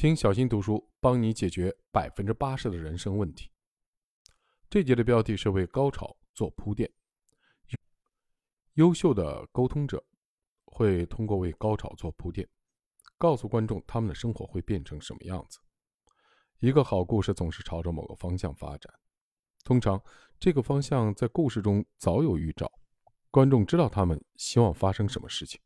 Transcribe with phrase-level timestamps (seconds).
[0.00, 3.50] 听小新读书，帮你解决百分之八十的人生问题。
[4.70, 6.90] 这节的标题是为高潮做铺垫。
[8.76, 10.02] 优秀的沟通者
[10.64, 12.48] 会通过为高潮做铺垫，
[13.18, 15.58] 告诉观众他们的生活会变成什么样子。
[16.60, 18.90] 一个好故事总是朝着某个方向发展，
[19.64, 20.02] 通常
[20.38, 22.72] 这个方向在故事中早有预兆，
[23.30, 25.60] 观众知道他们希望发生什么事情。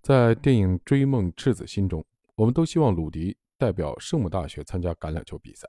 [0.00, 2.06] 在电影《追梦赤子心》中。
[2.34, 5.68] 我们都希望鲁迪代表圣母大学参加橄榄球比赛。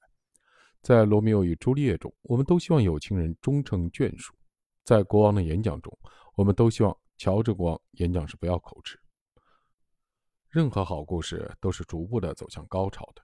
[0.82, 4.34] 在《罗密欧与朱丽叶》中，我们都希望有情人终成眷属。
[4.84, 5.98] 在国王的演讲中，
[6.36, 9.00] 我们都希望乔治国王演讲时不要口吃。
[10.50, 13.22] 任何好故事都是逐步的走向高潮的，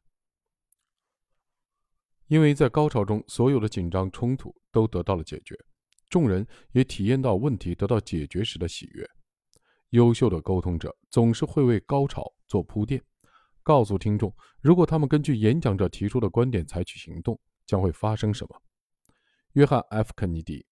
[2.28, 5.58] 因为在高潮中，所有的紧张冲突都得到了解决，
[6.10, 9.10] 众人也体验到问题得到解决时的喜悦。
[9.90, 13.04] 优秀的沟通者总是会为高潮做铺垫。
[13.70, 18.60] 告诉听众，如果他们根据演讲者提出的观点采取行动，将会发生什么？
[19.52, 20.66] 约翰 ·F· 肯尼迪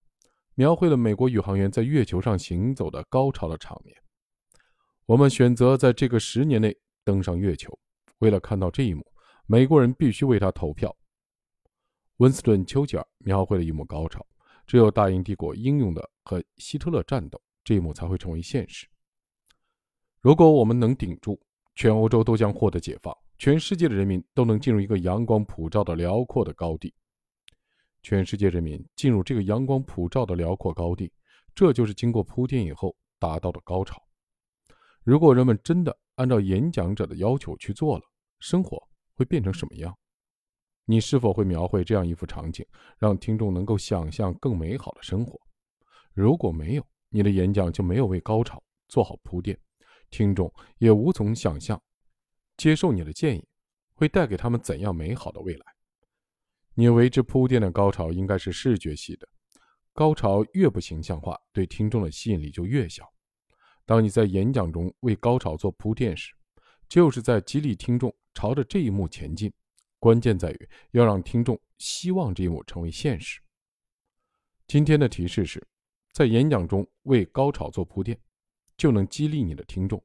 [0.56, 3.96] 描绘了美国宇航员在月球上行走的高潮的场面。
[5.06, 7.72] 我们选择在这个十年内登上月球，
[8.18, 9.06] 为了看到这一幕，
[9.46, 10.98] 美国人必须为他投票。
[12.16, 14.26] 温斯顿·丘吉尔描绘了一幕高潮，
[14.66, 18.88] 只有大英帝国英勇的和希特勒战斗，这一幕才会成为现实。
[20.20, 21.40] 如果我们能顶住。
[21.78, 26.92] 全欧洲都将获得解放，全世界的人民都能进入一个阳光普照的辽阔的高地。
[28.02, 31.14] 全世界人民进入这个阳光普照的辽阔高地，
[31.54, 34.02] 这就是经过铺垫以后达到的高潮。
[35.04, 38.04] 如果人们真的按照演讲者的要求去做了，
[38.40, 38.82] 生活
[39.14, 39.96] 会变成什么样？
[40.86, 42.66] 你是否会描绘这样一幅场景，
[42.98, 45.40] 让听众能够想象更美好的生活？
[46.12, 49.56] 如果没有，你的演讲就没有为高潮做好铺垫。
[50.10, 51.82] 听众也无从想象，
[52.56, 53.48] 接受你的建议
[53.94, 55.66] 会带给他们怎样美好的未来。
[56.74, 59.28] 你为之铺垫的高潮应该是视觉系的，
[59.94, 63.12] 高潮越不形象化，对听众的吸引力就越小。
[63.86, 66.34] 当你在演讲中为高潮做铺垫时，
[66.88, 69.52] 就是在激励听众朝着这一幕前进。
[70.00, 73.42] 关键在于要让听众希望这一幕成为现实。
[74.68, 75.66] 今天的提示是，
[76.14, 78.20] 在演讲中为高潮做铺垫。
[78.78, 80.02] 就能激励你的听众。